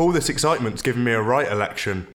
[0.00, 2.08] all this excitement's given me a right election.